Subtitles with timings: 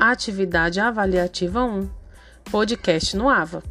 [0.00, 1.90] Atividade Avaliativa 1,
[2.52, 3.64] podcast no AVA.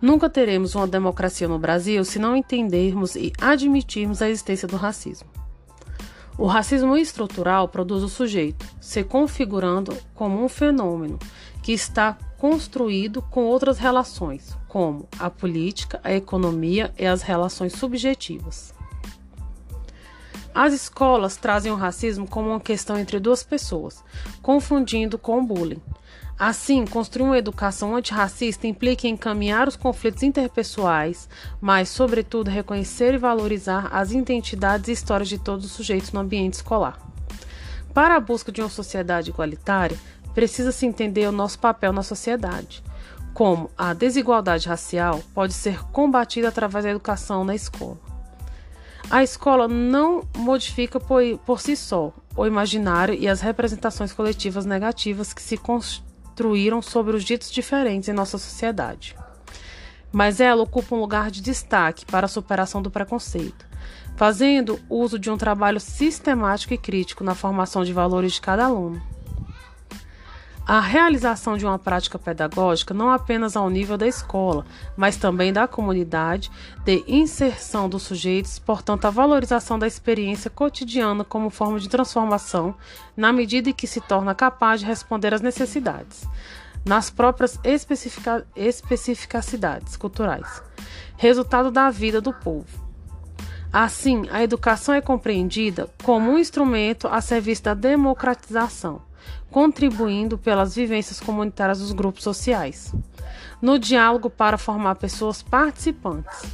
[0.00, 5.28] Nunca teremos uma democracia no Brasil se não entendermos e admitirmos a existência do racismo.
[6.38, 11.18] O racismo estrutural produz o sujeito, se configurando como um fenômeno
[11.60, 18.72] que está construído com outras relações, como a política, a economia e as relações subjetivas.
[20.54, 24.02] As escolas trazem o racismo como uma questão entre duas pessoas,
[24.42, 25.82] confundindo com o bullying.
[26.38, 31.28] Assim, construir uma educação antirracista implica encaminhar os conflitos interpessoais,
[31.60, 36.54] mas, sobretudo, reconhecer e valorizar as identidades e histórias de todos os sujeitos no ambiente
[36.54, 36.96] escolar.
[37.92, 39.98] Para a busca de uma sociedade igualitária,
[40.32, 42.84] precisa-se entender o nosso papel na sociedade,
[43.34, 48.07] como a desigualdade racial pode ser combatida através da educação na escola.
[49.10, 55.32] A escola não modifica por, por si só o imaginário e as representações coletivas negativas
[55.32, 59.16] que se construíram sobre os ditos diferentes em nossa sociedade.
[60.12, 63.66] Mas ela ocupa um lugar de destaque para a superação do preconceito,
[64.14, 69.00] fazendo uso de um trabalho sistemático e crítico na formação de valores de cada aluno.
[70.68, 75.66] A realização de uma prática pedagógica não apenas ao nível da escola, mas também da
[75.66, 76.50] comunidade,
[76.84, 82.74] de inserção dos sujeitos, portanto, a valorização da experiência cotidiana como forma de transformação,
[83.16, 86.28] na medida em que se torna capaz de responder às necessidades,
[86.84, 87.58] nas próprias
[88.54, 90.62] especificidades culturais,
[91.16, 92.87] resultado da vida do povo.
[93.72, 99.02] Assim, a educação é compreendida como um instrumento a serviço da democratização
[99.50, 102.94] contribuindo pelas vivências comunitárias dos grupos sociais.
[103.60, 106.44] No diálogo para formar pessoas participantes.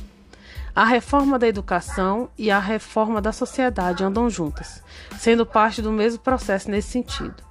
[0.75, 4.83] A reforma da educação e a reforma da sociedade andam juntas,
[5.19, 7.45] sendo parte do mesmo processo nesse sentido.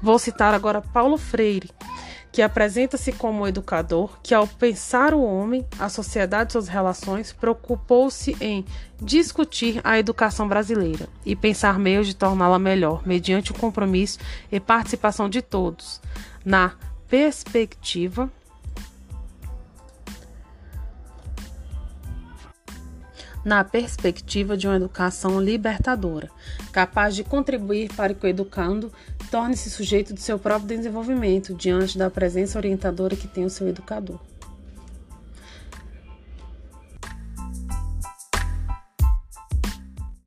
[0.00, 1.70] Vou citar agora Paulo Freire,
[2.32, 8.34] que apresenta-se como educador que, ao pensar o homem, a sociedade e suas relações, preocupou-se
[8.40, 8.64] em
[9.00, 14.18] discutir a educação brasileira e pensar meios de torná-la melhor, mediante o compromisso
[14.50, 16.00] e participação de todos,
[16.44, 16.72] na
[17.06, 18.30] perspectiva
[23.44, 26.30] na perspectiva de uma educação libertadora,
[26.70, 28.92] capaz de contribuir para que o educando
[29.30, 34.18] torne-se sujeito de seu próprio desenvolvimento diante da presença orientadora que tem o seu educador.